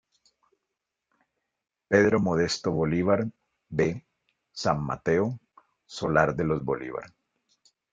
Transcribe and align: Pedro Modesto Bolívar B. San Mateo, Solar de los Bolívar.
Pedro 1.87 2.19
Modesto 2.21 2.71
Bolívar 2.71 3.27
B. 3.69 4.03
San 4.51 4.83
Mateo, 4.83 5.39
Solar 5.85 6.35
de 6.35 6.43
los 6.43 6.65
Bolívar. 6.65 7.11